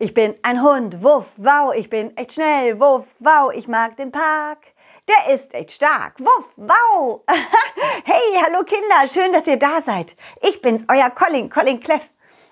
[0.00, 4.10] Ich bin ein Hund, wuff, wow, ich bin echt schnell, wuff, wow, ich mag den
[4.10, 4.58] Park.
[5.06, 7.22] Der ist echt stark, wuff, wow.
[8.04, 10.16] hey, hallo Kinder, schön, dass ihr da seid.
[10.42, 12.10] Ich bin's, euer Colin, Colin Cleff.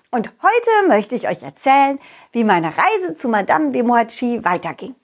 [0.09, 1.99] Und heute möchte ich euch erzählen,
[2.31, 4.95] wie meine Reise zu Madame de Mohachi weiterging.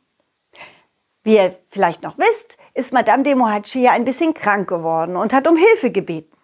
[1.23, 5.33] Wie ihr vielleicht noch wisst, ist Madame de Mohachi ja ein bisschen krank geworden und
[5.33, 6.37] hat um Hilfe gebeten.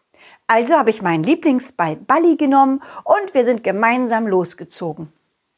[0.47, 5.13] Also habe ich meinen Lieblingsball Balli genommen und wir sind gemeinsam losgezogen.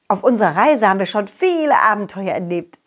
[0.10, 2.80] Auf unserer Reise haben wir schon viele Abenteuer erlebt.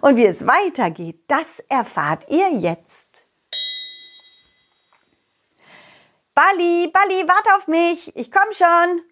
[0.00, 3.26] Und wie es weitergeht, das erfahrt ihr jetzt.
[6.34, 8.14] Balli, Balli, warte auf mich.
[8.16, 9.02] Ich komm schon.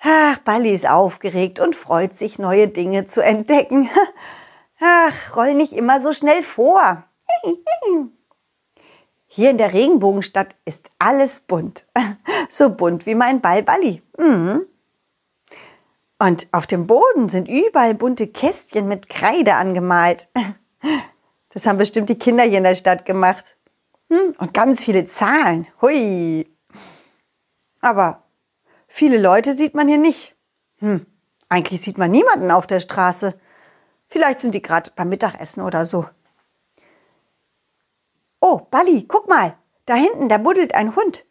[0.00, 3.90] Ach, Balli ist aufgeregt und freut sich, neue Dinge zu entdecken.
[4.80, 7.04] Ach, roll nicht immer so schnell vor.
[9.26, 11.86] Hier in der Regenbogenstadt ist alles bunt.
[12.48, 14.02] So bunt wie mein Ball Balli.
[14.18, 14.66] Mhm.
[16.22, 20.28] Und auf dem Boden sind überall bunte Kästchen mit Kreide angemalt.
[21.54, 23.58] Das haben bestimmt die Kinder hier in der Stadt gemacht.
[24.08, 25.66] Hm, und ganz viele Zahlen.
[25.82, 26.50] Hui.
[27.82, 28.22] Aber
[28.88, 30.34] viele Leute sieht man hier nicht.
[30.78, 31.04] Hm,
[31.50, 33.38] eigentlich sieht man niemanden auf der Straße.
[34.08, 36.06] Vielleicht sind die gerade beim Mittagessen oder so.
[38.40, 39.54] Oh, Bali, guck mal.
[39.84, 41.26] Da hinten, da buddelt ein Hund.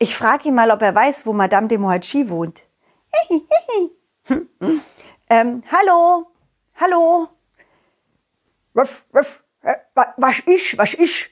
[0.00, 2.64] Ich frage ihn mal, ob er weiß, wo Madame de Mohachi wohnt.
[5.30, 6.26] ähm, hallo,
[6.76, 7.28] hallo.
[8.76, 9.42] Ruff, ruff.
[9.62, 9.76] Äh,
[10.16, 11.30] was ist, was ist?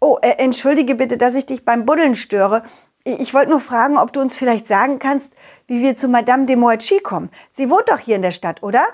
[0.00, 2.62] Oh, äh, entschuldige bitte, dass ich dich beim Buddeln störe.
[3.04, 5.34] Ich wollte nur fragen, ob du uns vielleicht sagen kannst,
[5.66, 7.30] wie wir zu Madame de Moachi kommen.
[7.50, 8.84] Sie wohnt doch hier in der Stadt, oder?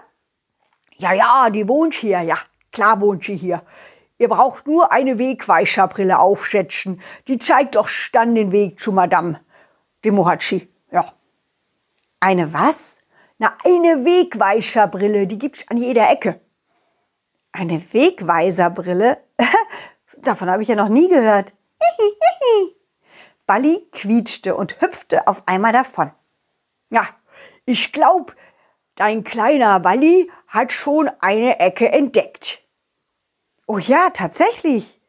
[0.97, 2.36] Ja, ja, die wohnt hier, ja.
[2.72, 3.62] Klar wohnt sie hier.
[4.19, 7.00] Ihr braucht nur eine Wegweiserbrille aufschätzen.
[7.27, 9.41] Die zeigt doch dann den Weg zu Madame
[10.05, 10.72] de Mohachi.
[12.23, 13.01] Eine was?
[13.39, 16.41] Na, eine Wegweiserbrille, die gibt's an jeder Ecke.
[17.51, 19.21] Eine Wegweiserbrille?
[20.19, 21.53] Davon habe ich ja noch nie gehört.
[23.47, 26.12] Balli quietschte und hüpfte auf einmal davon.
[26.91, 27.09] Ja,
[27.65, 28.37] ich glaub,
[28.94, 32.61] dein kleiner Balli hat schon eine Ecke entdeckt.
[33.66, 35.00] Oh ja, tatsächlich.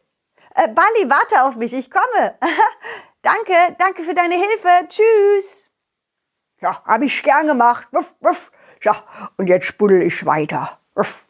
[0.55, 2.39] Äh, Balli, warte auf mich, ich komme.
[3.21, 4.87] danke, danke für deine Hilfe.
[4.87, 5.62] Tschüss.
[6.63, 7.87] Ja, habe ich gern gemacht.
[7.91, 8.49] Wuff, wuff.
[8.81, 9.03] Ja,
[9.35, 10.79] und jetzt buddel ich weiter.
[10.95, 11.25] Wuff.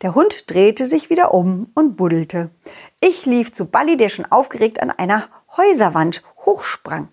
[0.00, 2.50] Der Hund drehte sich wieder um und buddelte.
[2.98, 7.08] Ich lief zu Balli, der schon aufgeregt an einer Häuserwand hochsprang.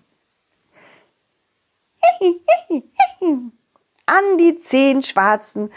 [4.06, 5.70] An die zehn schwarzen,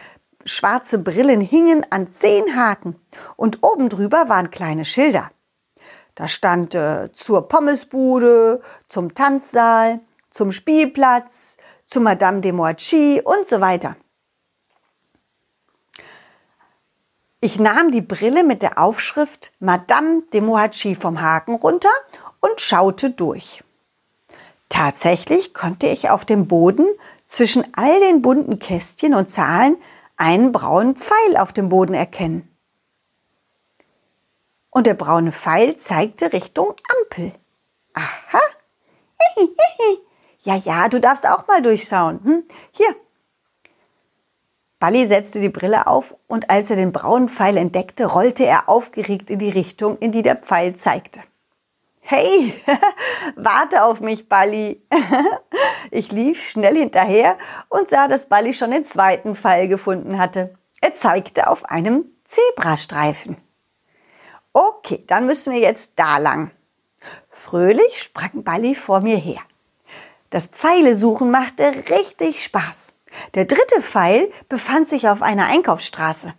[0.46, 2.96] schwarze Brillen hingen an zehn Haken
[3.36, 5.30] und oben drüber waren kleine Schilder.
[6.16, 10.00] Da stand äh, zur Pommesbude, zum Tanzsaal,
[10.34, 13.96] zum Spielplatz, zu Madame de Moachi und so weiter.
[17.40, 21.92] Ich nahm die Brille mit der Aufschrift Madame de Moachi vom Haken runter
[22.40, 23.64] und schaute durch.
[24.70, 26.88] Tatsächlich konnte ich auf dem Boden
[27.28, 29.78] zwischen all den bunten Kästchen und Zahlen
[30.18, 32.50] einen braunen Pfeil auf dem Boden erkennen.
[34.72, 37.34] Und der braune Pfeil zeigte Richtung Ampel.
[37.94, 38.40] Aha.
[40.44, 42.20] Ja, ja, du darfst auch mal durchschauen.
[42.24, 42.44] Hm?
[42.72, 42.96] Hier.
[44.80, 49.30] Balli setzte die Brille auf und als er den braunen Pfeil entdeckte, rollte er aufgeregt
[49.30, 51.22] in die Richtung, in die der Pfeil zeigte.
[52.02, 52.54] Hey,
[53.38, 54.82] warte auf mich, Balli.
[55.92, 57.38] Ich lief schnell hinterher
[57.70, 60.56] und sah, dass Balli schon den zweiten Pfeil gefunden hatte.
[60.82, 63.38] Er zeigte auf einem Zebrastreifen.
[64.54, 66.50] Okay, dann müssen wir jetzt da lang.
[67.30, 69.42] Fröhlich sprang Balli vor mir her.
[70.34, 72.96] Das Pfeilesuchen machte richtig Spaß.
[73.36, 76.34] Der dritte Pfeil befand sich auf einer Einkaufsstraße.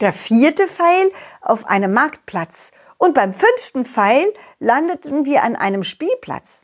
[0.00, 1.12] Der vierte Pfeil
[1.42, 2.72] auf einem Marktplatz.
[2.96, 6.62] Und beim fünften Pfeil landeten wir an einem Spielplatz.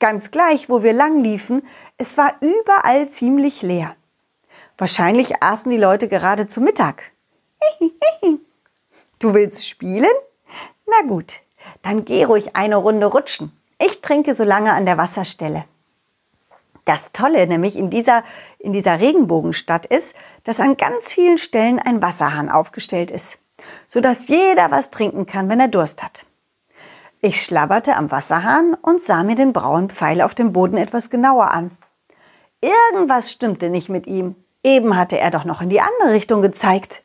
[0.00, 1.62] Ganz gleich, wo wir lang liefen,
[1.96, 3.94] es war überall ziemlich leer.
[4.78, 7.04] Wahrscheinlich aßen die Leute gerade zu Mittag.
[9.20, 10.10] Du willst spielen?
[10.86, 11.34] Na gut,
[11.82, 13.52] dann geh ruhig eine Runde rutschen.
[13.78, 15.66] Ich trinke so lange an der Wasserstelle.
[16.90, 18.24] Das Tolle nämlich in dieser,
[18.58, 23.38] in dieser Regenbogenstadt ist, dass an ganz vielen Stellen ein Wasserhahn aufgestellt ist,
[23.86, 26.26] sodass jeder was trinken kann, wenn er Durst hat.
[27.20, 31.52] Ich schlabberte am Wasserhahn und sah mir den braunen Pfeil auf dem Boden etwas genauer
[31.52, 31.70] an.
[32.60, 34.34] Irgendwas stimmte nicht mit ihm.
[34.64, 37.02] Eben hatte er doch noch in die andere Richtung gezeigt.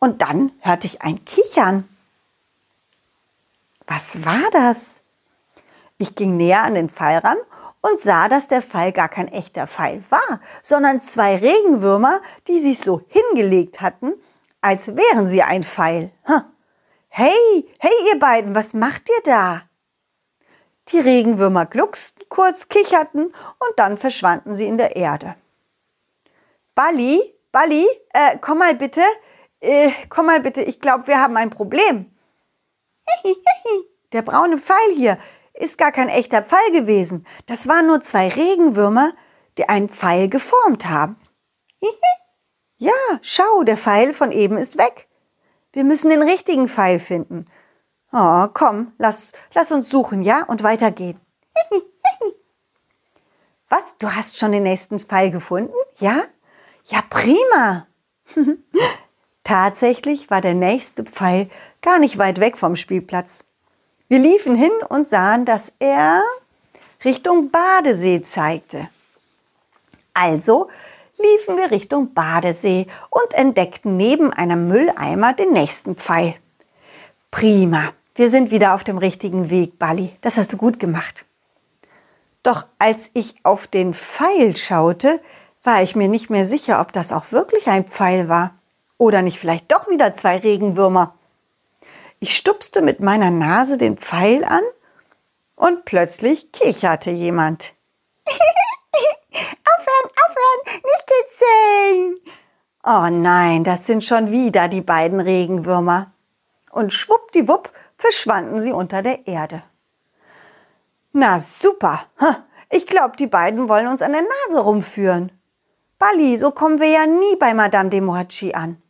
[0.00, 1.88] Und dann hörte ich ein Kichern.
[3.86, 5.00] Was war das?
[5.96, 7.38] Ich ging näher an den Pfeil ran
[7.82, 12.78] und sah, dass der Pfeil gar kein echter Pfeil war, sondern zwei Regenwürmer, die sich
[12.78, 14.14] so hingelegt hatten,
[14.60, 16.10] als wären sie ein Pfeil.
[17.08, 19.62] Hey, hey ihr beiden, was macht ihr da?
[20.88, 25.34] Die Regenwürmer glucksten kurz, kicherten und dann verschwanden sie in der Erde.
[26.74, 27.20] Bali,
[27.52, 29.02] Bali, äh, komm mal bitte,
[29.60, 32.10] äh, komm mal bitte, ich glaube, wir haben ein Problem.
[34.12, 35.18] Der braune Pfeil hier
[35.54, 37.26] ist gar kein echter Pfeil gewesen.
[37.46, 39.12] Das waren nur zwei Regenwürmer,
[39.58, 41.16] die einen Pfeil geformt haben.
[42.78, 45.06] Ja, schau, der Pfeil von eben ist weg.
[45.72, 47.46] Wir müssen den richtigen Pfeil finden.
[48.12, 51.20] Oh, komm, lass, lass uns suchen, ja, und weitergehen.
[53.68, 53.96] Was?
[53.98, 55.72] Du hast schon den nächsten Pfeil gefunden?
[55.98, 56.24] Ja?
[56.84, 57.86] Ja, prima.
[59.44, 61.48] Tatsächlich war der nächste Pfeil
[61.80, 63.44] gar nicht weit weg vom Spielplatz.
[64.12, 66.22] Wir liefen hin und sahen, dass er
[67.02, 68.88] Richtung Badesee zeigte.
[70.12, 70.68] Also
[71.16, 76.34] liefen wir Richtung Badesee und entdeckten neben einem Mülleimer den nächsten Pfeil.
[77.30, 80.14] Prima, wir sind wieder auf dem richtigen Weg, Bali.
[80.20, 81.24] Das hast du gut gemacht.
[82.42, 85.22] Doch als ich auf den Pfeil schaute,
[85.64, 88.56] war ich mir nicht mehr sicher, ob das auch wirklich ein Pfeil war
[88.98, 91.14] oder nicht vielleicht doch wieder zwei Regenwürmer.
[92.22, 94.62] Ich stupste mit meiner Nase den Pfeil an
[95.56, 97.72] und plötzlich kicherte jemand.
[99.34, 102.34] aufhören, aufhören, nicht kitzeln!
[102.84, 106.12] Oh nein, das sind schon wieder die beiden Regenwürmer.
[106.70, 109.64] Und schwuppdiwupp verschwanden sie unter der Erde.
[111.10, 112.04] Na super,
[112.70, 115.32] ich glaube, die beiden wollen uns an der Nase rumführen.
[115.98, 118.81] Bali, so kommen wir ja nie bei Madame de Mohachi an.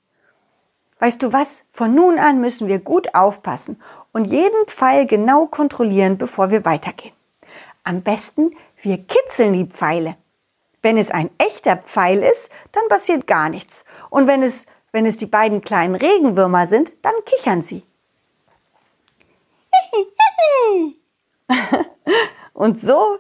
[1.02, 1.64] Weißt du was?
[1.68, 3.82] Von nun an müssen wir gut aufpassen
[4.12, 7.12] und jeden Pfeil genau kontrollieren, bevor wir weitergehen.
[7.82, 10.14] Am besten, wir kitzeln die Pfeile.
[10.80, 13.84] Wenn es ein echter Pfeil ist, dann passiert gar nichts.
[14.10, 17.82] Und wenn es, wenn es die beiden kleinen Regenwürmer sind, dann kichern sie.
[22.54, 23.18] Und so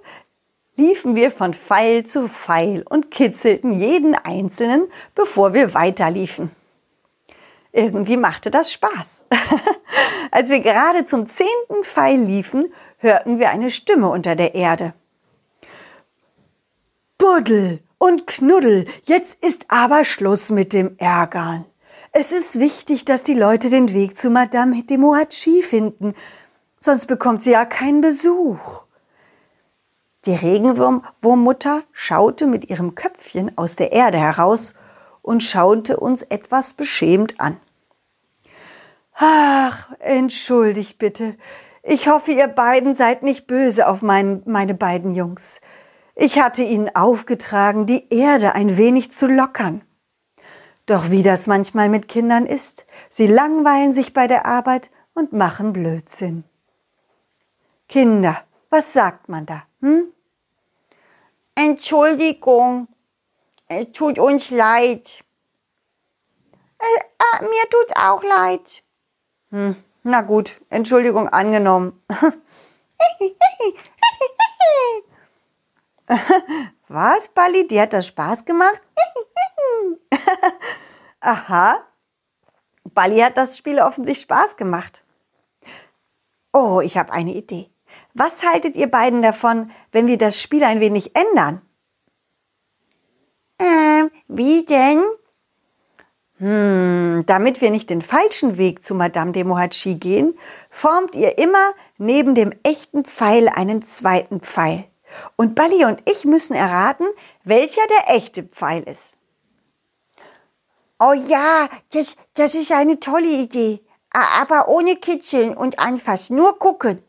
[0.76, 4.86] liefen wir von Pfeil zu Pfeil und kitzelten jeden einzelnen,
[5.16, 6.52] bevor wir weiterliefen.
[7.72, 9.22] Irgendwie machte das Spaß.
[10.30, 14.92] Als wir gerade zum zehnten Pfeil liefen, hörten wir eine Stimme unter der Erde.
[17.18, 21.64] Buddel und Knuddel, jetzt ist aber Schluss mit dem Ärgern.
[22.12, 26.14] Es ist wichtig, dass die Leute den Weg zu Madame de Mohachi finden,
[26.78, 28.82] sonst bekommt sie ja keinen Besuch.
[30.26, 34.74] Die Regenwurmmutter schaute mit ihrem Köpfchen aus der Erde heraus
[35.22, 37.56] und schaute uns etwas beschämt an.
[39.14, 41.36] Ach, entschuldigt bitte.
[41.82, 45.60] Ich hoffe, ihr beiden seid nicht böse auf mein, meine beiden Jungs.
[46.14, 49.82] Ich hatte ihnen aufgetragen, die Erde ein wenig zu lockern.
[50.86, 55.72] Doch wie das manchmal mit Kindern ist, sie langweilen sich bei der Arbeit und machen
[55.72, 56.44] Blödsinn.
[57.88, 59.62] Kinder, was sagt man da?
[59.80, 60.04] Hm?
[61.54, 62.88] Entschuldigung,
[63.80, 65.22] es tut uns leid.
[66.78, 68.82] Äh, äh, mir tut's auch leid.
[69.50, 72.00] Hm, na gut, Entschuldigung angenommen.
[76.88, 77.66] Was, Bali?
[77.66, 78.80] Dir hat das Spaß gemacht?
[81.20, 81.86] Aha.
[82.84, 85.04] Bali hat das Spiel offensichtlich Spaß gemacht.
[86.52, 87.70] Oh, ich habe eine Idee.
[88.14, 91.62] Was haltet ihr beiden davon, wenn wir das Spiel ein wenig ändern?
[94.34, 95.02] Wie denn?
[96.38, 100.38] Hm, damit wir nicht den falschen Weg zu Madame de Mohachi gehen,
[100.70, 104.84] formt ihr immer neben dem echten Pfeil einen zweiten Pfeil.
[105.36, 107.06] Und Bali und ich müssen erraten,
[107.44, 109.12] welcher der echte Pfeil ist.
[110.98, 113.80] Oh ja, das, das ist eine tolle Idee.
[114.10, 117.02] Aber ohne Kitzeln und Anfassen, nur gucken.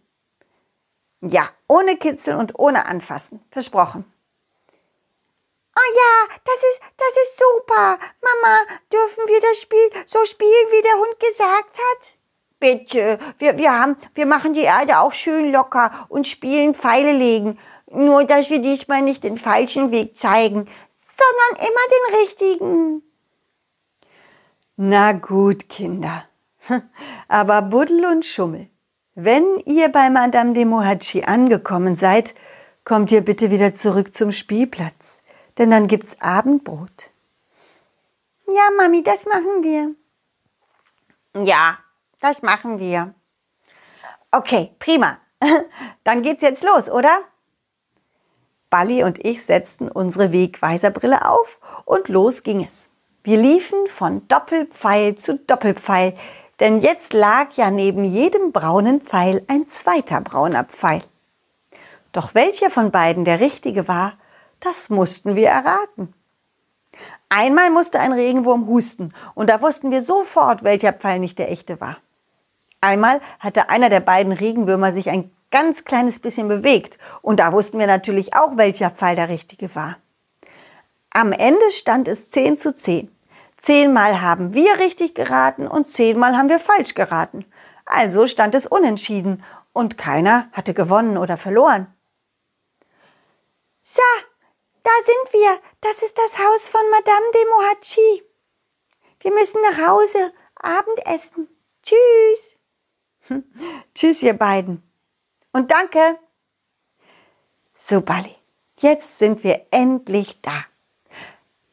[1.21, 3.39] Ja, ohne Kitzeln und ohne Anfassen.
[3.49, 4.12] Versprochen.
[5.75, 7.97] Oh ja, das ist, das ist super.
[8.21, 8.59] Mama,
[8.91, 12.13] dürfen wir das Spiel so spielen, wie der Hund gesagt hat?
[12.59, 17.59] Bitte, wir, wir, haben, wir machen die Erde auch schön locker und spielen Pfeile legen.
[17.91, 23.03] Nur, dass wir diesmal nicht den falschen Weg zeigen, sondern immer den richtigen.
[24.75, 26.25] Na gut, Kinder.
[27.27, 28.69] Aber Buddel und Schummel,
[29.15, 32.33] wenn ihr bei Madame de Mohachi angekommen seid,
[32.83, 35.21] kommt ihr bitte wieder zurück zum Spielplatz,
[35.57, 37.09] denn dann gibt's Abendbrot.
[38.47, 39.95] Ja, Mami, das machen wir.
[41.45, 41.79] Ja,
[42.19, 43.13] das machen wir.
[44.31, 45.17] Okay, prima.
[46.03, 47.21] Dann geht's jetzt los, oder?
[48.69, 52.89] Bali und ich setzten unsere Wegweiserbrille auf und los ging es.
[53.23, 56.15] Wir liefen von Doppelpfeil zu Doppelpfeil,
[56.59, 61.03] denn jetzt lag ja neben jedem braunen Pfeil ein zweiter brauner Pfeil.
[62.11, 64.17] Doch welcher von beiden der richtige war,
[64.63, 66.13] das mussten wir erraten.
[67.29, 71.81] Einmal musste ein Regenwurm husten und da wussten wir sofort, welcher Pfeil nicht der echte
[71.81, 71.97] war.
[72.79, 77.79] Einmal hatte einer der beiden Regenwürmer sich ein ganz kleines bisschen bewegt und da wussten
[77.79, 79.97] wir natürlich auch, welcher Pfeil der richtige war.
[81.11, 83.09] Am Ende stand es 10 zu 10.
[83.57, 87.45] Zehnmal haben wir richtig geraten und zehnmal haben wir falsch geraten.
[87.85, 89.43] Also stand es unentschieden
[89.73, 91.87] und keiner hatte gewonnen oder verloren.
[93.81, 94.01] So,
[94.83, 95.59] da sind wir.
[95.81, 98.23] Das ist das Haus von Madame de Mohachi.
[99.21, 101.47] Wir müssen nach Hause Abendessen.
[101.81, 102.57] Tschüss.
[103.95, 104.83] Tschüss, ihr beiden.
[105.51, 106.19] Und danke.
[107.75, 108.35] So, Bali,
[108.79, 110.65] jetzt sind wir endlich da.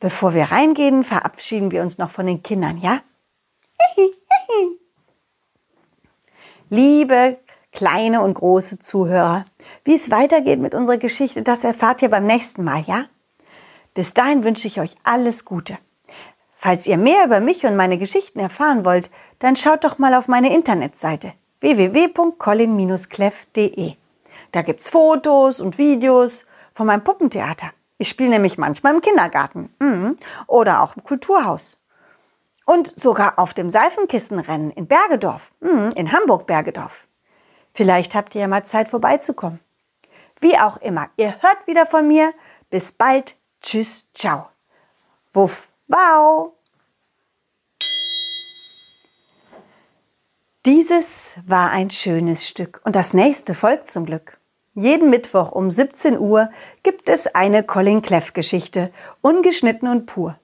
[0.01, 3.03] Bevor wir reingehen, verabschieden wir uns noch von den Kindern, ja?
[6.71, 7.39] Liebe
[7.73, 9.45] kleine und große Zuhörer,
[9.85, 13.07] wie es weitergeht mit unserer Geschichte, das erfahrt ihr beim nächsten Mal, ja?
[13.95, 15.77] Bis dahin wünsche ich euch alles Gute.
[16.57, 20.29] Falls ihr mehr über mich und meine Geschichten erfahren wollt, dann schaut doch mal auf
[20.29, 23.95] meine Internetseite www.colin-cleff.de.
[24.53, 27.71] Da gibt's Fotos und Videos von meinem Puppentheater.
[27.99, 31.79] Ich spiele nämlich manchmal im Kindergarten mm, oder auch im Kulturhaus.
[32.65, 37.07] Und sogar auf dem Seifenkistenrennen in Bergedorf, mm, in Hamburg-Bergedorf.
[37.81, 39.59] Vielleicht habt ihr ja mal Zeit vorbeizukommen.
[40.39, 42.35] Wie auch immer, ihr hört wieder von mir.
[42.69, 43.37] Bis bald.
[43.63, 44.49] Tschüss, ciao.
[45.33, 46.53] Wuff, wow.
[50.67, 54.39] Dieses war ein schönes Stück und das nächste folgt zum Glück.
[54.75, 56.51] Jeden Mittwoch um 17 Uhr
[56.83, 60.39] gibt es eine Colin Cleff Geschichte, ungeschnitten und pur.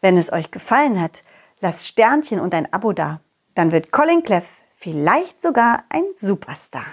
[0.00, 1.22] Wenn es euch gefallen hat,
[1.60, 3.20] lasst Sternchen und ein Abo da.
[3.54, 6.86] Dann wird Colin Cleff vielleicht sogar ein Superstar.